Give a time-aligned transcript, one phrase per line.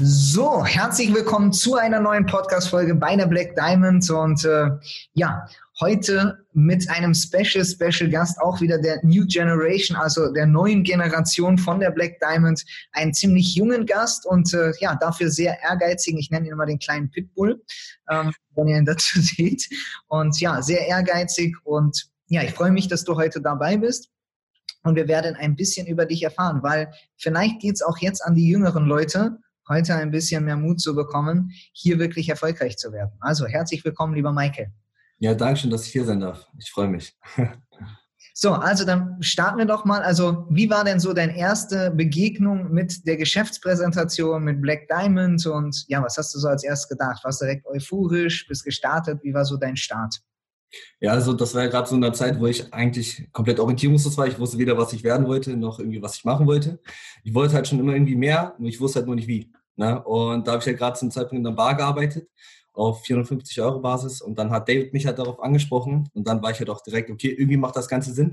[0.00, 4.70] So, herzlich willkommen zu einer neuen Podcast-Folge bei der Black Diamond und äh,
[5.14, 5.44] ja,
[5.80, 11.58] heute mit einem Special, Special Gast, auch wieder der New Generation, also der neuen Generation
[11.58, 16.30] von der Black Diamond, einen ziemlich jungen Gast und äh, ja, dafür sehr ehrgeizigen, ich
[16.30, 17.60] nenne ihn immer den kleinen Pitbull,
[18.08, 19.68] ähm, wenn ihr ihn dazu seht.
[20.06, 24.10] Und ja, sehr ehrgeizig und ja, ich freue mich, dass du heute dabei bist.
[24.84, 28.36] Und wir werden ein bisschen über dich erfahren, weil vielleicht geht es auch jetzt an
[28.36, 33.12] die jüngeren Leute, heute ein bisschen mehr Mut zu bekommen, hier wirklich erfolgreich zu werden.
[33.20, 34.72] Also herzlich willkommen, lieber Michael.
[35.18, 36.46] Ja, danke schön, dass ich hier sein darf.
[36.58, 37.16] Ich freue mich.
[38.40, 40.00] So, also dann starten wir doch mal.
[40.00, 45.84] Also, wie war denn so deine erste Begegnung mit der Geschäftspräsentation mit Black Diamond und
[45.88, 47.24] ja, was hast du so als erstes gedacht?
[47.24, 49.18] Warst du direkt euphorisch, bist gestartet?
[49.24, 50.20] Wie war so dein Start?
[51.00, 54.16] Ja, also das war ja gerade so in der Zeit, wo ich eigentlich komplett orientierungslos
[54.16, 54.28] war.
[54.28, 56.80] Ich wusste weder, was ich werden wollte, noch irgendwie, was ich machen wollte.
[57.24, 59.50] Ich wollte halt schon immer irgendwie mehr, nur ich wusste halt nur nicht wie.
[59.78, 60.02] Ne?
[60.02, 62.28] Und da habe ich ja gerade zum Zeitpunkt in der Bar gearbeitet
[62.72, 66.50] auf 450 Euro Basis und dann hat David mich halt darauf angesprochen und dann war
[66.50, 68.32] ich halt auch direkt, okay, irgendwie macht das Ganze Sinn.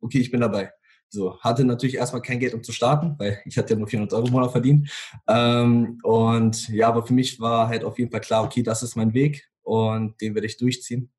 [0.00, 0.72] Okay, ich bin dabei.
[1.08, 4.12] So, hatte natürlich erstmal kein Geld, um zu starten, weil ich hatte ja nur 400
[4.14, 4.90] Euro im Monat verdient.
[5.28, 8.96] Ähm, und ja, aber für mich war halt auf jeden Fall klar, okay, das ist
[8.96, 11.10] mein Weg und den werde ich durchziehen.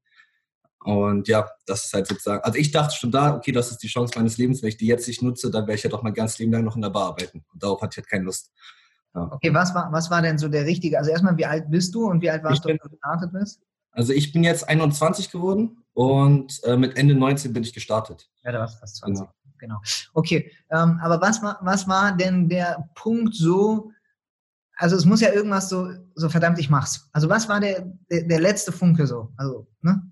[0.85, 3.87] Und ja, das ist halt sozusagen, also ich dachte schon da, okay, das ist die
[3.87, 6.03] Chance meines Lebens, wenn ich die jetzt nicht nutze, dann werde ich ja halt doch
[6.03, 7.43] mein ganzes Leben lang noch in der Bar arbeiten.
[7.51, 8.51] Und darauf hatte ich halt keine Lust.
[9.15, 9.31] Ja.
[9.31, 10.97] Okay, was war, was war denn so der richtige?
[10.97, 13.31] Also erstmal, wie alt bist du und wie alt warst bin, du, als du gestartet
[13.31, 13.61] bist?
[13.91, 18.29] Also ich bin jetzt 21 geworden und äh, mit Ende 19 bin ich gestartet.
[18.43, 19.25] Ja, da warst du fast 20.
[19.25, 19.31] Genau.
[19.57, 19.81] genau.
[20.13, 23.91] Okay, ähm, aber was war, was war denn der Punkt so,
[24.75, 27.09] also es muss ja irgendwas so, so verdammt, ich mach's.
[27.13, 29.31] Also was war der, der, der letzte Funke so?
[29.37, 30.03] Also, ne?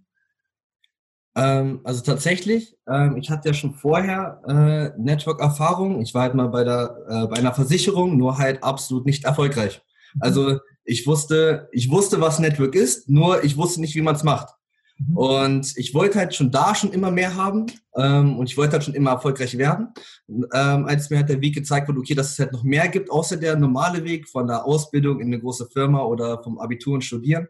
[1.36, 6.02] Ähm, also tatsächlich, ähm, ich hatte ja schon vorher äh, Network-Erfahrung.
[6.02, 9.82] Ich war halt mal bei, der, äh, bei einer Versicherung, nur halt absolut nicht erfolgreich.
[10.20, 14.24] Also ich wusste, ich wusste, was Network ist, nur ich wusste nicht, wie man es
[14.24, 14.54] macht.
[14.98, 15.18] Mhm.
[15.18, 17.66] Und ich wollte halt schon da schon immer mehr haben
[17.96, 19.90] ähm, und ich wollte halt schon immer erfolgreich werden.
[20.28, 23.10] Ähm, als mir halt der Weg gezeigt wurde, okay, dass es halt noch mehr gibt,
[23.10, 27.04] außer der normale Weg von der Ausbildung in eine große Firma oder vom Abitur und
[27.04, 27.48] Studieren,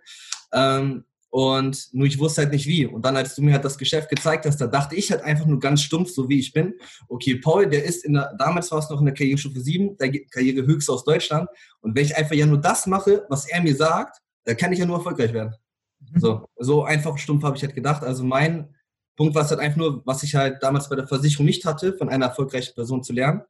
[0.53, 2.85] ähm, und nur ich wusste halt nicht wie.
[2.85, 5.47] Und dann, als du mir halt das Geschäft gezeigt hast, da dachte ich halt einfach
[5.47, 6.75] nur ganz stumpf, so wie ich bin.
[7.09, 10.11] Okay, Paul, der ist in der, damals war es noch in der Karrierestufe 7, der
[10.25, 11.49] Karrierehöchste aus Deutschland.
[11.81, 14.77] Und wenn ich einfach ja nur das mache, was er mir sagt, dann kann ich
[14.77, 15.55] ja nur erfolgreich werden.
[16.01, 16.19] Mhm.
[16.19, 18.03] So, so einfach stumpf habe ich halt gedacht.
[18.03, 18.75] Also mein
[19.17, 21.97] Punkt war es halt einfach nur, was ich halt damals bei der Versicherung nicht hatte,
[21.97, 23.41] von einer erfolgreichen Person zu lernen,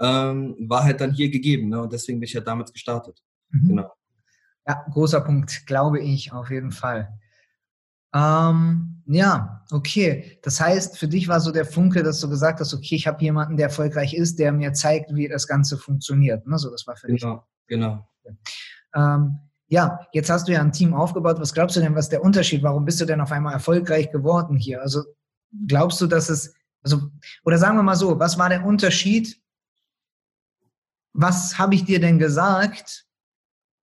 [0.00, 1.68] ähm, war halt dann hier gegeben.
[1.68, 1.82] Ne?
[1.82, 3.22] Und deswegen bin ich halt damals gestartet.
[3.50, 3.68] Mhm.
[3.68, 3.92] Genau.
[4.66, 7.16] Ja, großer Punkt, glaube ich, auf jeden Fall.
[8.14, 10.38] Ähm, ja, okay.
[10.42, 13.22] Das heißt, für dich war so der Funke, dass du gesagt hast, okay, ich habe
[13.22, 16.46] jemanden, der erfolgreich ist, der mir zeigt, wie das Ganze funktioniert.
[16.46, 16.58] Ne?
[16.58, 17.44] So, das war für genau, dich.
[17.68, 18.08] Genau.
[18.94, 21.40] Ähm, ja, jetzt hast du ja ein Team aufgebaut.
[21.40, 22.62] Was glaubst du denn, was der Unterschied?
[22.62, 24.80] Warum bist du denn auf einmal erfolgreich geworden hier?
[24.80, 25.04] Also
[25.66, 27.10] glaubst du, dass es, also,
[27.44, 29.40] oder sagen wir mal so, was war der Unterschied?
[31.12, 33.07] Was habe ich dir denn gesagt,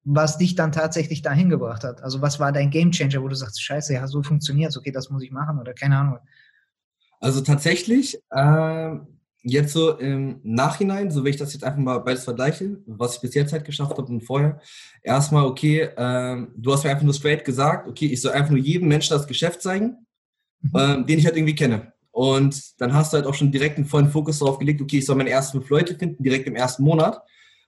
[0.06, 2.02] was dich dann tatsächlich dahin gebracht hat?
[2.04, 5.10] Also was war dein Gamechanger, wo du sagst, scheiße, ja, so funktioniert es, okay, das
[5.10, 6.20] muss ich machen oder keine Ahnung.
[7.20, 8.92] Also tatsächlich, äh,
[9.42, 13.22] jetzt so im Nachhinein, so wenn ich das jetzt einfach mal beides vergleiche, was ich
[13.22, 14.60] bis jetzt halt geschafft habe und vorher,
[15.02, 18.60] erstmal, okay, äh, du hast mir einfach nur straight gesagt, okay, ich soll einfach nur
[18.60, 20.06] jedem Menschen das Geschäft zeigen,
[20.62, 20.72] mhm.
[20.76, 21.94] äh, den ich halt irgendwie kenne.
[22.12, 25.06] Und dann hast du halt auch schon direkt einen vollen Fokus darauf gelegt, okay, ich
[25.06, 27.22] soll meine ersten fünf Leute finden, direkt im ersten Monat.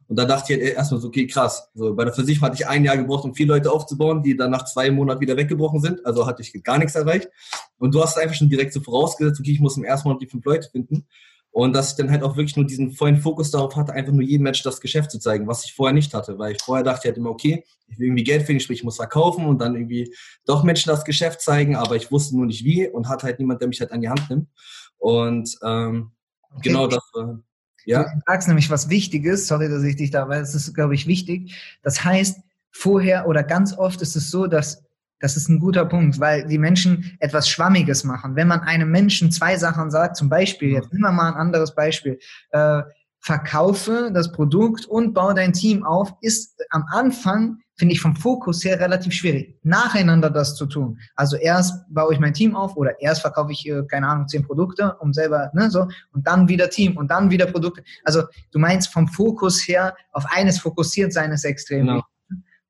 [0.08, 1.70] Und da dachte ich halt erstmal so, okay, krass.
[1.74, 4.52] So, bei der Versicherung hatte ich ein Jahr gebraucht, um vier Leute aufzubauen, die dann
[4.52, 6.06] nach zwei Monaten wieder weggebrochen sind.
[6.06, 7.30] Also hatte ich gar nichts erreicht.
[7.78, 10.28] Und du hast einfach schon direkt so vorausgesetzt, okay, ich muss im ersten Monat die
[10.28, 11.08] fünf Leute finden.
[11.52, 14.22] Und dass ich dann halt auch wirklich nur diesen vollen Fokus darauf hatte, einfach nur
[14.22, 16.38] jedem Match das Geschäft zu zeigen, was ich vorher nicht hatte.
[16.38, 18.84] Weil ich vorher dachte ich halt immer, okay, ich will irgendwie Geld verdienen, sprich, ich
[18.84, 20.14] muss verkaufen und dann irgendwie
[20.46, 23.62] doch Menschen das Geschäft zeigen, aber ich wusste nur nicht wie und hatte halt niemand,
[23.62, 24.50] der mich halt an die Hand nimmt.
[24.98, 26.12] Und ähm,
[26.52, 26.70] okay.
[26.70, 27.40] genau das war
[27.88, 28.04] ja.
[28.04, 31.08] Du sagst nämlich was Wichtiges, sorry, dass ich dich da, weil es ist, glaube ich,
[31.08, 31.56] wichtig.
[31.84, 32.40] Das heißt,
[32.72, 34.84] vorher oder ganz oft ist es so, dass
[35.20, 38.36] das ist ein guter Punkt, weil die Menschen etwas Schwammiges machen.
[38.36, 41.74] Wenn man einem Menschen zwei Sachen sagt, zum Beispiel, jetzt nehmen wir mal ein anderes
[41.74, 42.20] Beispiel,
[42.52, 42.84] äh,
[43.20, 48.64] verkaufe das Produkt und baue dein Team auf, ist am Anfang, finde ich vom Fokus
[48.66, 51.00] her relativ schwierig, nacheinander das zu tun.
[51.16, 54.44] Also erst baue ich mein Team auf oder erst verkaufe ich, äh, keine Ahnung, zehn
[54.44, 57.84] Produkte, um selber, ne, so, und dann wieder Team und dann wieder Produkte.
[58.04, 61.96] Also du meinst vom Fokus her auf eines fokussiert sein ist extrem genau.
[61.98, 62.12] wichtig.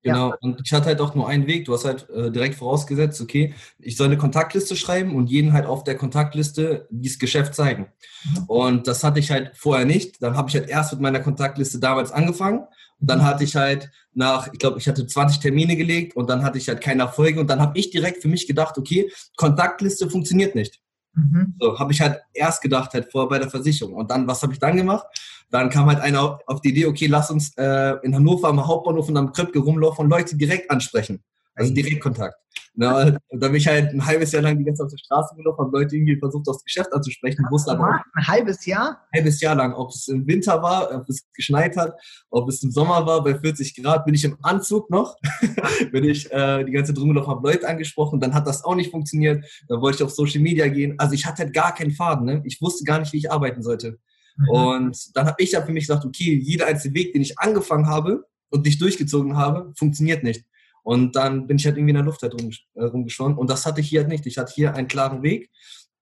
[0.02, 0.36] Genau, ja.
[0.40, 1.64] und ich hatte halt auch nur einen Weg.
[1.64, 5.66] Du hast halt äh, direkt vorausgesetzt, okay, ich soll eine Kontaktliste schreiben und jeden halt
[5.66, 7.88] auf der Kontaktliste dieses Geschäft zeigen.
[8.24, 8.44] Mhm.
[8.46, 10.22] Und das hatte ich halt vorher nicht.
[10.22, 12.66] Dann habe ich halt erst mit meiner Kontaktliste damals angefangen.
[13.00, 16.58] Dann hatte ich halt nach, ich glaube, ich hatte 20 Termine gelegt und dann hatte
[16.58, 17.40] ich halt keine Erfolge.
[17.40, 20.80] Und dann habe ich direkt für mich gedacht, okay, Kontaktliste funktioniert nicht.
[21.14, 21.54] Mhm.
[21.60, 23.94] So, habe ich halt erst gedacht, halt vorher bei der Versicherung.
[23.94, 25.06] Und dann, was habe ich dann gemacht?
[25.50, 29.08] Dann kam halt einer auf die Idee, okay, lass uns äh, in Hannover am Hauptbahnhof
[29.08, 31.22] und am Kröpke rumlaufen und Leute direkt ansprechen.
[31.58, 32.36] Also Direktkontakt.
[32.80, 35.34] Na, da bin ich halt ein halbes Jahr lang die ganze Zeit auf der Straße
[35.34, 37.44] gelaufen, habe Leute irgendwie versucht, das Geschäft anzusprechen.
[37.50, 39.00] Wusste aber auch, ein halbes Jahr?
[39.10, 39.74] Ein halbes Jahr lang.
[39.74, 41.94] Ob es im Winter war, ob es geschneit hat,
[42.30, 45.16] ob es im Sommer war, bei 40 Grad, bin ich im Anzug noch.
[45.92, 48.20] bin ich äh, die ganze Zeit rumgelaufen, habe Leute angesprochen.
[48.20, 49.44] Dann hat das auch nicht funktioniert.
[49.66, 50.94] Dann wollte ich auf Social Media gehen.
[50.98, 52.26] Also ich hatte halt gar keinen Faden.
[52.26, 52.42] Ne?
[52.44, 53.98] Ich wusste gar nicht, wie ich arbeiten sollte.
[54.36, 54.48] Mhm.
[54.50, 57.88] Und dann habe ich ja für mich gesagt, okay, jeder einzelne Weg, den ich angefangen
[57.88, 60.44] habe und nicht durchgezogen habe, funktioniert nicht.
[60.88, 63.36] Und dann bin ich halt irgendwie in der Luft halt rum, rumgeschwommen.
[63.36, 64.24] Und das hatte ich hier halt nicht.
[64.24, 65.50] Ich hatte hier einen klaren Weg,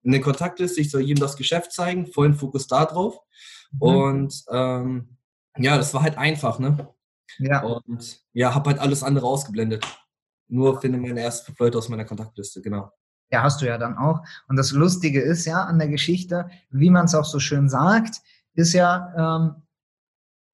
[0.04, 3.18] eine Kontaktliste, ich soll jedem das Geschäft zeigen, vollen Fokus da drauf.
[3.72, 3.82] Mhm.
[3.82, 5.16] Und ähm,
[5.58, 6.88] ja, das war halt einfach, ne?
[7.38, 7.64] Ja.
[7.64, 9.84] Und ja, habe halt alles andere ausgeblendet.
[10.46, 12.92] Nur finde meine ersten fünf Leute aus meiner Kontaktliste, genau.
[13.32, 14.20] Ja, hast du ja dann auch.
[14.46, 18.20] Und das Lustige ist ja an der Geschichte, wie man es auch so schön sagt,
[18.54, 19.65] ist ja, ähm,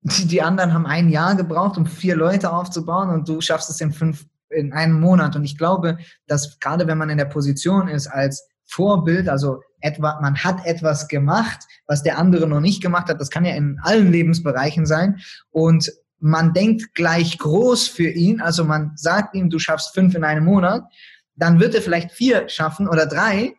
[0.03, 3.81] die, die anderen haben ein Jahr gebraucht, um vier Leute aufzubauen und du schaffst es
[3.81, 5.37] in fünf, in einem Monat.
[5.37, 10.21] Und ich glaube, dass gerade wenn man in der Position ist als Vorbild, also etwa,
[10.21, 13.79] man hat etwas gemacht, was der andere noch nicht gemacht hat, das kann ja in
[13.83, 15.21] allen Lebensbereichen sein.
[15.51, 20.25] Und man denkt gleich groß für ihn, also man sagt ihm, du schaffst fünf in
[20.25, 20.85] einem Monat
[21.37, 23.55] dann wird er vielleicht vier schaffen oder drei,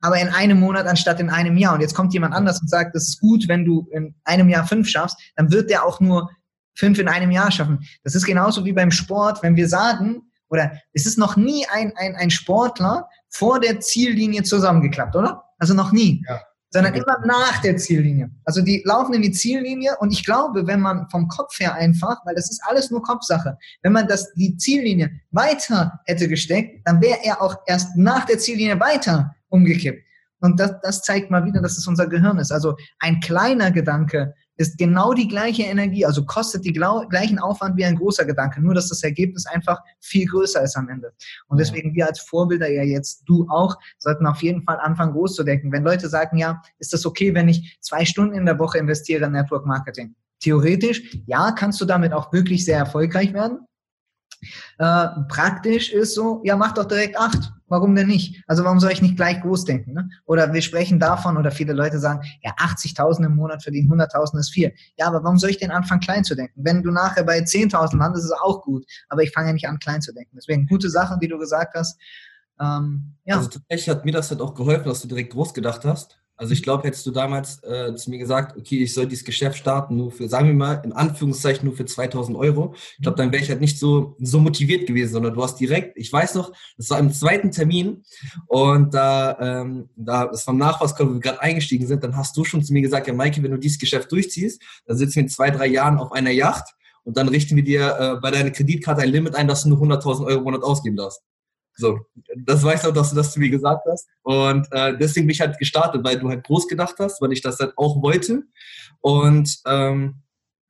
[0.00, 1.74] aber in einem Monat anstatt in einem Jahr.
[1.74, 4.66] Und jetzt kommt jemand anders und sagt, das ist gut, wenn du in einem Jahr
[4.66, 6.30] fünf schaffst, dann wird der auch nur
[6.74, 7.80] fünf in einem Jahr schaffen.
[8.04, 11.92] Das ist genauso wie beim Sport, wenn wir sagen, oder es ist noch nie ein,
[11.96, 15.44] ein, ein Sportler vor der Ziellinie zusammengeklappt, oder?
[15.58, 16.24] Also noch nie.
[16.28, 16.40] Ja
[16.70, 18.30] sondern immer nach der Ziellinie.
[18.44, 22.18] Also die laufen in die Ziellinie und ich glaube, wenn man vom Kopf her einfach,
[22.26, 27.00] weil das ist alles nur Kopfsache, wenn man das die Ziellinie weiter hätte gesteckt, dann
[27.00, 30.04] wäre er auch erst nach der Ziellinie weiter umgekippt.
[30.40, 32.52] Und das, das zeigt mal wieder, dass es unser Gehirn ist.
[32.52, 37.84] Also ein kleiner Gedanke ist genau die gleiche Energie, also kostet die gleichen Aufwand wie
[37.84, 41.12] ein großer Gedanke, nur dass das Ergebnis einfach viel größer ist am Ende.
[41.46, 45.36] Und deswegen wir als Vorbilder, ja jetzt du auch, sollten auf jeden Fall anfangen, groß
[45.36, 45.70] zu denken.
[45.70, 49.26] Wenn Leute sagen, ja, ist das okay, wenn ich zwei Stunden in der Woche investiere
[49.26, 50.14] in Network Marketing?
[50.40, 53.60] Theoretisch, ja, kannst du damit auch wirklich sehr erfolgreich werden.
[54.78, 57.52] Äh, praktisch ist so, ja, mach doch direkt acht.
[57.66, 58.42] Warum denn nicht?
[58.46, 59.92] Also warum soll ich nicht gleich groß denken?
[59.92, 60.08] Ne?
[60.24, 64.50] Oder wir sprechen davon, oder viele Leute sagen, ja, 80.000 im Monat verdienen, 100.000 ist
[64.50, 64.72] viel.
[64.96, 66.64] Ja, aber warum soll ich denn anfangen, klein zu denken?
[66.64, 68.86] Wenn du nachher bei 10.000 landest, ist es auch gut.
[69.08, 70.36] Aber ich fange ja nicht an, klein zu denken.
[70.36, 72.00] Deswegen gute Sachen, die du gesagt hast.
[72.60, 73.36] Ähm, ja.
[73.36, 76.18] Also tatsächlich hat mir das halt auch geholfen, dass du direkt groß gedacht hast.
[76.38, 79.58] Also ich glaube, hättest du damals äh, zu mir gesagt, okay, ich soll dieses Geschäft
[79.58, 82.74] starten, nur für, sagen wir mal, in Anführungszeichen nur für 2000 Euro.
[82.96, 85.98] Ich glaube, dann wäre ich halt nicht so, so motiviert gewesen, sondern du hast direkt,
[85.98, 88.04] ich weiß noch, das war im zweiten Termin
[88.46, 92.36] und da, ähm, da, das war im Nachwasskörper, wo wir gerade eingestiegen sind, dann hast
[92.36, 95.22] du schon zu mir gesagt, ja, Maike, wenn du dieses Geschäft durchziehst, dann sitzen wir
[95.24, 98.50] in zwei, drei Jahren auf einer Yacht und dann richten wir dir äh, bei deiner
[98.50, 101.20] Kreditkarte ein Limit ein, dass du nur 100.000 Euro im Monat ausgeben darfst.
[101.78, 102.00] So,
[102.36, 104.08] das weißt du, dass du das zu mir gesagt hast.
[104.22, 107.40] Und äh, deswegen bin ich halt gestartet, weil du halt groß gedacht hast, weil ich
[107.40, 108.42] das halt auch wollte.
[109.00, 110.22] Und ähm,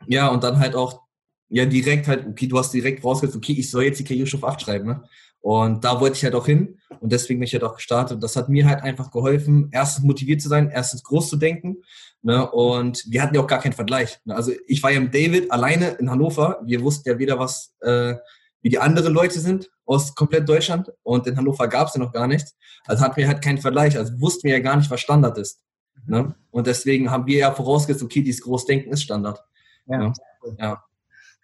[0.06, 1.00] ja, und dann halt auch
[1.48, 4.60] ja direkt halt, okay, du hast direkt rausgehört, okay, ich soll jetzt die Karrierestufe 8
[4.60, 5.02] schreiben, ne?
[5.40, 8.16] Und da wollte ich halt auch hin und deswegen bin ich halt auch gestartet.
[8.16, 11.78] Und das hat mir halt einfach geholfen, erstens motiviert zu sein, erstens groß zu denken.
[12.22, 12.50] Ne?
[12.50, 14.18] Und wir hatten ja auch gar keinen Vergleich.
[14.24, 14.34] Ne?
[14.34, 16.60] Also ich war ja mit David alleine in Hannover.
[16.64, 18.16] Wir wussten ja weder was, äh,
[18.62, 22.12] wie die anderen Leute sind aus komplett Deutschland und in Hannover gab es ja noch
[22.12, 22.54] gar nichts.
[22.86, 25.62] Also hatten wir halt keinen Vergleich, also wussten wir ja gar nicht, was Standard ist.
[26.06, 26.34] Ne?
[26.50, 29.42] Und deswegen haben wir ja vorausgesetzt, okay, dieses Großdenken ist Standard.
[29.86, 30.02] Ja.
[30.02, 30.12] Ja.
[30.58, 30.84] ja.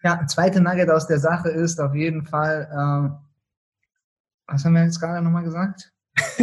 [0.03, 5.01] ja, zweite Nugget aus der Sache ist auf jeden Fall, äh, was haben wir jetzt
[5.01, 5.91] gerade nochmal gesagt?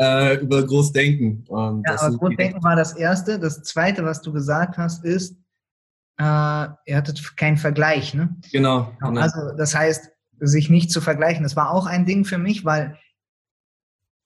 [0.00, 1.44] äh, über Großdenken.
[1.48, 3.38] Und ja, aber Großdenken war das erste.
[3.38, 5.36] Das zweite, was du gesagt hast, ist,
[6.18, 6.24] äh,
[6.86, 8.34] ihr hattet keinen Vergleich, ne?
[8.50, 9.20] Genau, genau.
[9.20, 11.42] Also das heißt, sich nicht zu vergleichen.
[11.42, 12.98] Das war auch ein Ding für mich, weil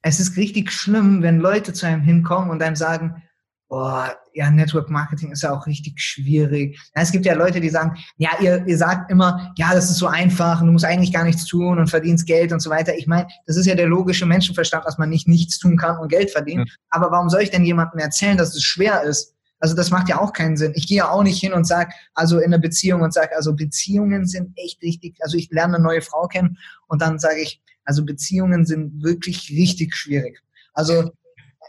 [0.02, 3.22] es ist richtig schlimm, wenn Leute zu einem hinkommen und einem sagen,
[3.68, 4.04] oh,
[4.34, 6.78] ja, Network Marketing ist ja auch richtig schwierig.
[6.92, 10.06] Es gibt ja Leute, die sagen, ja, ihr, ihr sagt immer, ja, das ist so
[10.06, 12.94] einfach und du musst eigentlich gar nichts tun und verdienst Geld und so weiter.
[12.96, 16.08] Ich meine, das ist ja der logische Menschenverstand, dass man nicht nichts tun kann und
[16.08, 16.66] Geld verdienen.
[16.66, 16.74] Ja.
[16.90, 19.34] Aber warum soll ich denn jemandem erzählen, dass es schwer ist?
[19.62, 20.72] Also das macht ja auch keinen Sinn.
[20.74, 23.54] Ich gehe ja auch nicht hin und sage, also in einer Beziehung und sage, also
[23.54, 27.62] Beziehungen sind echt richtig, also ich lerne eine neue Frau kennen und dann sage ich,
[27.84, 30.42] also Beziehungen sind wirklich richtig schwierig.
[30.74, 31.12] Also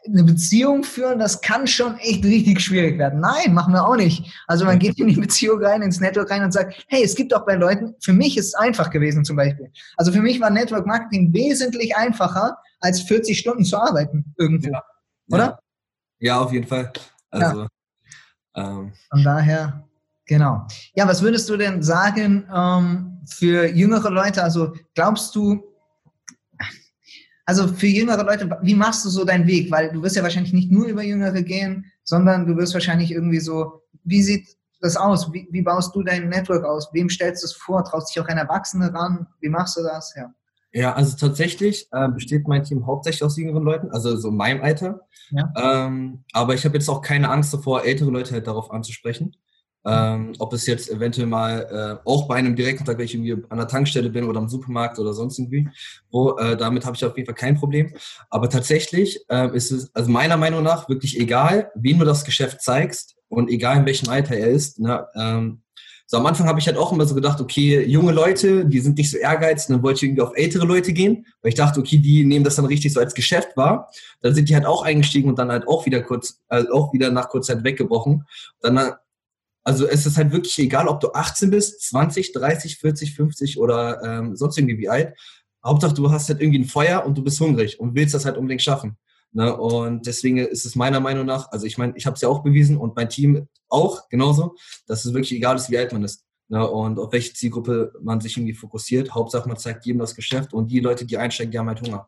[0.07, 3.19] eine Beziehung führen, das kann schon echt richtig schwierig werden.
[3.19, 4.25] Nein, machen wir auch nicht.
[4.47, 7.31] Also man geht in die Beziehung rein, ins Network rein und sagt, hey, es gibt
[7.35, 9.71] auch bei Leuten, für mich ist es einfach gewesen zum Beispiel.
[9.97, 14.71] Also für mich war Network Marketing wesentlich einfacher, als 40 Stunden zu arbeiten irgendwo.
[14.71, 14.83] Ja.
[15.29, 15.59] Oder?
[16.17, 16.91] Ja, auf jeden Fall.
[17.29, 17.67] Also, ja.
[18.55, 18.93] Ähm.
[19.09, 19.87] Von daher,
[20.25, 20.67] genau.
[20.95, 24.43] Ja, was würdest du denn sagen ähm, für jüngere Leute?
[24.43, 25.63] Also glaubst du,
[27.45, 29.71] also für jüngere Leute, wie machst du so deinen Weg?
[29.71, 33.39] Weil du wirst ja wahrscheinlich nicht nur über Jüngere gehen, sondern du wirst wahrscheinlich irgendwie
[33.39, 34.47] so, wie sieht
[34.79, 35.31] das aus?
[35.33, 36.89] Wie, wie baust du dein Network aus?
[36.93, 37.83] Wem stellst du es vor?
[37.83, 39.27] Traust dich auch ein Erwachsene ran?
[39.39, 40.13] Wie machst du das?
[40.15, 40.33] Ja.
[40.73, 44.63] Ja, also tatsächlich äh, besteht mein Team hauptsächlich aus jüngeren Leuten, also so in meinem
[44.63, 45.01] Alter.
[45.29, 45.53] Ja.
[45.85, 49.35] Ähm, aber ich habe jetzt auch keine Angst davor, ältere Leute halt darauf anzusprechen.
[49.85, 53.57] Ähm, ob es jetzt eventuell mal äh, auch bei einem Direktkontakt, wenn ich irgendwie an
[53.57, 55.67] der Tankstelle bin oder am Supermarkt oder sonst irgendwie,
[56.09, 57.93] wo äh, damit habe ich auf jeden Fall kein Problem.
[58.29, 62.61] Aber tatsächlich äh, ist es, also meiner Meinung nach, wirklich egal, wem du das Geschäft
[62.61, 64.79] zeigst und egal in welchem Alter er ist.
[64.79, 65.62] Ne, ähm,
[66.13, 68.99] so am Anfang habe ich halt auch immer so gedacht, okay, junge Leute, die sind
[68.99, 71.97] nicht so ehrgeizig, dann wollte ich irgendwie auf ältere Leute gehen, weil ich dachte, okay,
[71.97, 73.89] die nehmen das dann richtig so als Geschäft wahr.
[74.21, 77.09] Dann sind die halt auch eingestiegen und dann halt auch wieder kurz, also auch wieder
[77.09, 78.27] nach kurzer Zeit weggebrochen.
[78.61, 78.93] Dann
[79.63, 84.03] also es ist halt wirklich egal, ob du 18 bist, 20, 30, 40, 50 oder
[84.03, 85.15] ähm, sonst irgendwie wie alt.
[85.65, 88.37] Hauptsache, du hast halt irgendwie ein Feuer und du bist hungrig und willst das halt
[88.37, 88.97] unbedingt schaffen.
[89.33, 89.55] Ne?
[89.55, 92.43] Und deswegen ist es meiner Meinung nach, also ich meine, ich habe es ja auch
[92.43, 94.55] bewiesen und mein Team auch genauso,
[94.87, 96.23] dass es wirklich egal ist, wie alt man ist.
[96.49, 96.65] Ne?
[96.67, 99.13] Und auf welche Zielgruppe man sich irgendwie fokussiert.
[99.13, 102.07] Hauptsache, man zeigt jedem das Geschäft und die Leute, die einsteigen, die haben halt Hunger.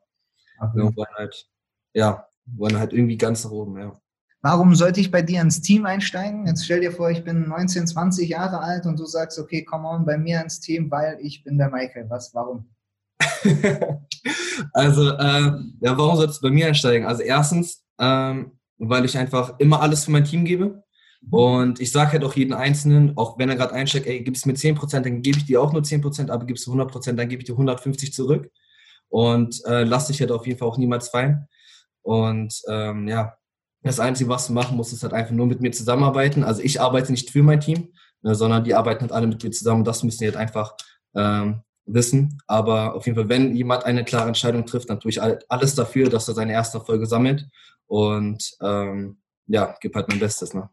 [0.60, 0.77] Okay.
[0.77, 0.96] Ne?
[0.96, 1.50] Wollen halt,
[1.94, 4.00] ja, wollen halt irgendwie ganz nach oben, ja.
[4.41, 6.46] Warum sollte ich bei dir ins Team einsteigen?
[6.46, 9.88] Jetzt stell dir vor, ich bin 19, 20 Jahre alt und du sagst, okay, come
[9.88, 12.08] on, bei mir ins Team, weil ich bin der Michael.
[12.12, 12.70] Was, warum?
[14.74, 17.07] also, äh, ja, warum solltest du bei mir einsteigen?
[17.07, 20.83] Also erstens, ähm, weil ich einfach immer alles für mein Team gebe.
[21.31, 24.53] Und ich sage halt auch jeden Einzelnen, auch wenn er gerade einsteigt, ey, gibst mir
[24.53, 27.47] 10%, dann gebe ich dir auch nur 10%, aber gibst du 100%, dann gebe ich
[27.47, 28.51] dir 150 zurück.
[29.09, 31.47] Und äh, lass dich halt auf jeden Fall auch niemals fallen.
[32.01, 33.35] Und ähm, ja,
[33.81, 36.43] das Einzige, was du machen musst, ist halt einfach nur mit mir zusammenarbeiten.
[36.43, 39.51] Also ich arbeite nicht für mein Team, ne, sondern die arbeiten halt alle mit mir
[39.51, 39.83] zusammen.
[39.83, 40.75] Das müssen die halt einfach
[41.15, 42.38] ähm, wissen.
[42.48, 46.10] Aber auf jeden Fall, wenn jemand eine klare Entscheidung trifft, dann tue ich alles dafür,
[46.10, 47.48] dass er seine erste Folge sammelt.
[47.88, 50.54] Und ähm, ja, gib halt mein Bestes.
[50.54, 50.70] Ne?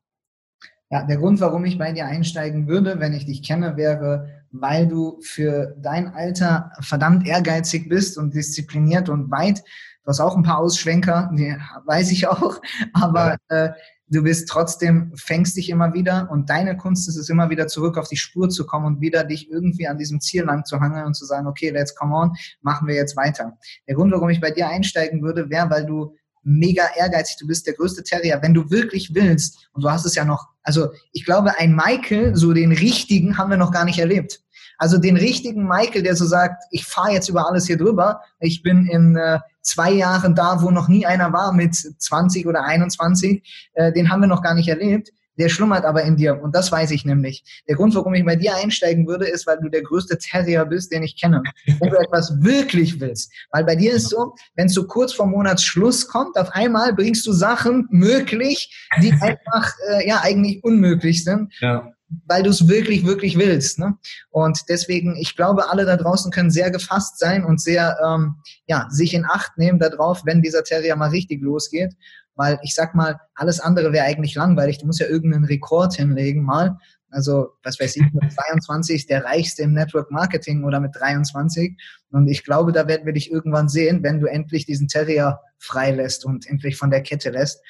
[0.91, 4.87] Ja, der Grund, warum ich bei dir einsteigen würde, wenn ich dich kenne, wäre, weil
[4.87, 9.63] du für dein Alter verdammt ehrgeizig bist und diszipliniert und weit
[10.05, 12.61] Du hast auch ein paar Ausschwenker, die weiß ich auch,
[12.93, 13.71] aber äh,
[14.13, 17.97] du bist trotzdem, fängst dich immer wieder und deine Kunst ist es immer wieder zurück
[17.97, 21.07] auf die Spur zu kommen und wieder dich irgendwie an diesem Ziel lang zu hangeln
[21.07, 23.57] und zu sagen, okay, let's come on, machen wir jetzt weiter.
[23.89, 27.67] Der Grund, warum ich bei dir einsteigen würde, wäre, weil du mega ehrgeizig, du bist
[27.67, 31.25] der größte Terrier, wenn du wirklich willst, und du hast es ja noch, also ich
[31.25, 34.41] glaube, ein Michael, so den richtigen, haben wir noch gar nicht erlebt.
[34.77, 38.63] Also den richtigen Michael, der so sagt, ich fahre jetzt über alles hier drüber, ich
[38.63, 43.71] bin in äh, zwei Jahren da, wo noch nie einer war mit 20 oder 21,
[43.75, 45.11] äh, den haben wir noch gar nicht erlebt.
[45.39, 47.63] Der schlummert aber in dir und das weiß ich nämlich.
[47.67, 50.93] Der Grund, warum ich bei dir einsteigen würde, ist, weil du der größte Terrier bist,
[50.93, 51.43] den ich kenne.
[51.65, 53.33] Wenn du etwas wirklich willst.
[53.51, 57.27] Weil bei dir ist so, wenn es so kurz vor Monatsschluss kommt, auf einmal bringst
[57.27, 61.55] du Sachen möglich, die einfach äh, ja eigentlich unmöglich sind.
[61.61, 61.91] Ja
[62.27, 63.79] weil du es wirklich, wirklich willst.
[63.79, 63.97] Ne?
[64.31, 68.87] Und deswegen, ich glaube, alle da draußen können sehr gefasst sein und sehr, ähm, ja,
[68.91, 71.95] sich in Acht nehmen darauf, wenn dieser Terrier mal richtig losgeht.
[72.35, 74.79] Weil ich sag mal, alles andere wäre eigentlich langweilig.
[74.79, 76.79] Du musst ja irgendeinen Rekord hinlegen mal.
[77.11, 81.77] Also, was weiß ich, mit 22 der reichste im Network Marketing oder mit 23.
[82.11, 86.25] Und ich glaube, da werden wir dich irgendwann sehen, wenn du endlich diesen Terrier freilässt
[86.25, 87.61] und endlich von der Kette lässt.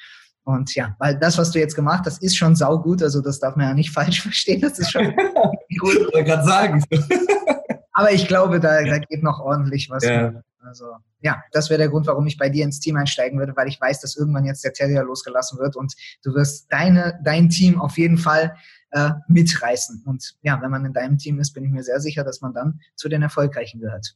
[0.43, 3.01] Und ja, weil das, was du jetzt gemacht hast, ist schon saugut.
[3.01, 4.61] Also das darf man ja nicht falsch verstehen.
[4.61, 5.57] Das ist schon gut.
[5.69, 6.83] Ich wollte gerade sagen.
[7.93, 10.03] Aber ich glaube, da, da geht noch ordentlich was.
[10.03, 10.33] Ja.
[10.59, 10.85] Also
[11.19, 13.79] ja, das wäre der Grund, warum ich bei dir ins Team einsteigen würde, weil ich
[13.79, 17.97] weiß, dass irgendwann jetzt der Terrier losgelassen wird und du wirst deine, dein Team auf
[17.97, 18.55] jeden Fall
[18.91, 20.03] äh, mitreißen.
[20.05, 22.53] Und ja, wenn man in deinem Team ist, bin ich mir sehr sicher, dass man
[22.53, 24.15] dann zu den Erfolgreichen gehört.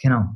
[0.00, 0.30] Genau.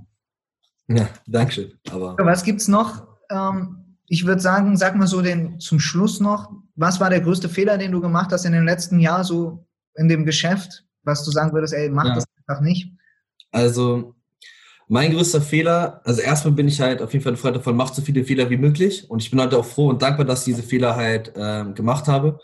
[0.89, 1.73] Ja, Dankeschön.
[1.91, 3.07] Aber was gibt's noch?
[3.31, 7.49] Ähm, ich würde sagen, sag mal so den zum Schluss noch, was war der größte
[7.49, 11.31] Fehler, den du gemacht hast in den letzten Jahren so in dem Geschäft, was du
[11.31, 12.15] sagen würdest, ey, mach ja.
[12.15, 12.93] das einfach nicht?
[13.51, 14.15] Also
[14.89, 17.93] mein größter Fehler, also erstmal bin ich halt auf jeden Fall ein Freund davon, mach
[17.93, 19.11] so viele Fehler wie möglich.
[19.11, 22.07] Und ich bin halt auch froh und dankbar, dass ich diese Fehler halt ähm, gemacht
[22.07, 22.39] habe.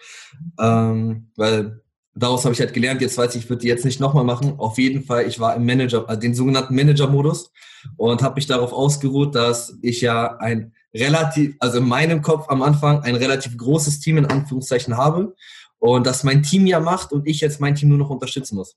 [0.59, 1.83] Ähm, weil
[2.14, 4.54] daraus habe ich halt gelernt, jetzt weiß ich, ich würde die jetzt nicht nochmal machen.
[4.59, 7.52] Auf jeden Fall, ich war im Manager, also den sogenannten Manager-Modus
[7.97, 12.63] und habe mich darauf ausgeruht, dass ich ja ein relativ, also in meinem Kopf am
[12.63, 15.35] Anfang ein relativ großes Team in Anführungszeichen habe
[15.79, 18.77] und dass mein Team ja macht und ich jetzt mein Team nur noch unterstützen muss.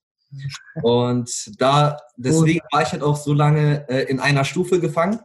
[0.81, 1.29] Und
[1.59, 5.19] da, deswegen war ich halt auch so lange äh, in einer Stufe gefangen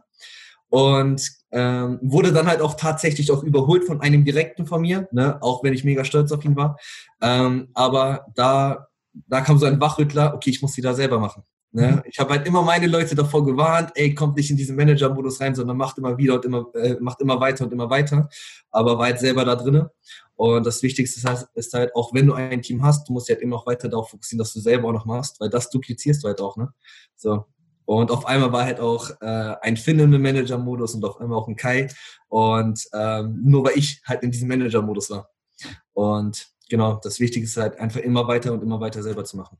[0.69, 5.41] und ähm, wurde dann halt auch tatsächlich auch überholt von einem Direkten von mir, ne?
[5.41, 6.77] auch wenn ich mega stolz auf ihn war.
[7.21, 8.87] Ähm, aber da,
[9.27, 11.43] da kam so ein Wachrüttler, okay, ich muss die da selber machen.
[11.73, 11.91] Ne?
[11.91, 12.01] Mhm.
[12.05, 15.55] Ich habe halt immer meine Leute davor gewarnt, ey, kommt nicht in diesen Manager-Modus rein,
[15.55, 18.29] sondern macht immer wieder und immer, äh, macht immer weiter und immer weiter.
[18.71, 19.91] Aber war halt selber da drinne.
[20.35, 23.29] Und das Wichtigste ist halt, ist halt, auch wenn du ein Team hast, du musst
[23.29, 25.69] dich halt immer noch weiter darauf fokussieren, dass du selber auch noch machst, weil das
[25.69, 26.73] duplizierst du halt auch, ne?
[27.15, 27.45] So.
[27.85, 31.47] Und auf einmal war halt auch äh, ein Finn im Manager-Modus und auf einmal auch
[31.47, 31.89] ein Kai.
[32.27, 35.29] Und ähm, nur weil ich halt in diesem Manager-Modus war.
[35.93, 39.57] Und genau, das Wichtige ist halt einfach immer weiter und immer weiter selber zu machen.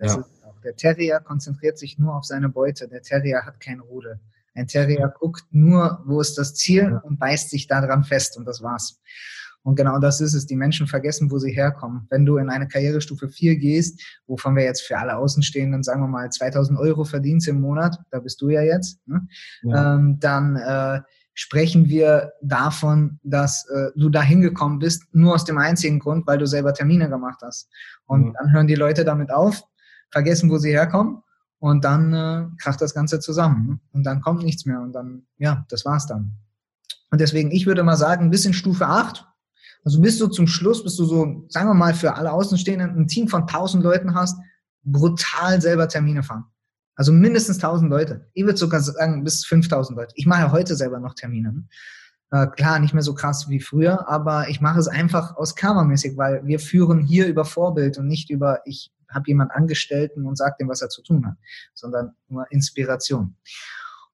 [0.00, 0.24] Ja.
[0.64, 2.88] Der Terrier konzentriert sich nur auf seine Beute.
[2.88, 4.20] Der Terrier hat kein Rudel.
[4.54, 8.62] Ein Terrier guckt nur, wo ist das Ziel und beißt sich daran fest und das
[8.62, 9.00] war's.
[9.64, 10.46] Und genau das ist es.
[10.46, 12.06] Die Menschen vergessen, wo sie herkommen.
[12.10, 16.08] Wenn du in eine Karrierestufe 4 gehst, wovon wir jetzt für alle Außenstehenden, sagen wir
[16.08, 19.26] mal, 2000 Euro verdienst im Monat, da bist du ja jetzt, ne?
[19.62, 19.94] ja.
[19.94, 21.00] Ähm, dann äh,
[21.32, 26.38] sprechen wir davon, dass äh, du da hingekommen bist, nur aus dem einzigen Grund, weil
[26.38, 27.70] du selber Termine gemacht hast.
[28.04, 28.32] Und ja.
[28.38, 29.62] dann hören die Leute damit auf,
[30.14, 31.22] vergessen, wo sie herkommen
[31.58, 33.66] und dann äh, kracht das Ganze zusammen.
[33.66, 33.78] Ne?
[33.92, 36.38] Und dann kommt nichts mehr und dann, ja, das war's dann.
[37.10, 39.26] Und deswegen, ich würde mal sagen, bis in Stufe 8,
[39.84, 43.08] also bis du zum Schluss, bis du so, sagen wir mal, für alle Außenstehenden ein
[43.08, 44.38] Team von 1000 Leuten hast,
[44.84, 46.44] brutal selber Termine fahren.
[46.94, 48.30] Also mindestens 1000 Leute.
[48.34, 50.14] Ich würde sogar sagen, bis 5000 Leute.
[50.16, 51.52] Ich mache heute selber noch Termine.
[51.52, 51.64] Ne?
[52.30, 56.16] Äh, klar, nicht mehr so krass wie früher, aber ich mache es einfach aus Karma-mäßig,
[56.16, 60.56] weil wir führen hier über Vorbild und nicht über, ich habe jemand Angestellten und sage
[60.60, 61.36] dem, was er zu tun hat,
[61.74, 63.36] sondern nur Inspiration.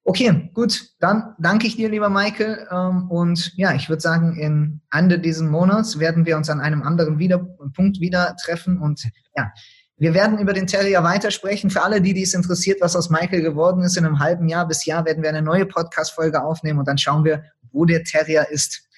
[0.03, 2.67] Okay, gut, dann danke ich dir, lieber Michael.
[2.71, 6.83] Ähm, und ja, ich würde sagen, in Ende diesen Monats werden wir uns an einem
[6.83, 8.79] anderen wieder, Punkt wieder treffen.
[8.79, 9.05] Und
[9.37, 9.53] ja,
[9.99, 11.69] wir werden über den Terrier weitersprechen.
[11.69, 14.87] Für alle, die dies interessiert, was aus Michael geworden ist, in einem halben Jahr bis
[14.87, 18.89] Jahr werden wir eine neue Podcast-Folge aufnehmen und dann schauen wir, wo der Terrier ist.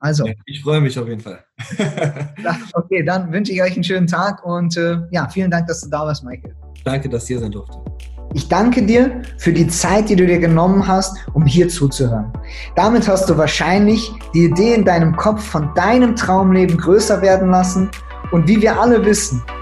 [0.00, 0.28] Also.
[0.46, 1.44] Ich freue mich auf jeden Fall.
[2.74, 5.90] okay, dann wünsche ich euch einen schönen Tag und äh, ja, vielen Dank, dass du
[5.90, 6.54] da warst, Michael.
[6.84, 7.78] Danke, dass ihr sein durfte.
[8.34, 12.30] Ich danke dir für die Zeit, die du dir genommen hast, um hier zuzuhören.
[12.76, 17.90] Damit hast du wahrscheinlich die Idee in deinem Kopf von deinem Traumleben größer werden lassen.
[18.30, 19.42] Und wie wir alle wissen,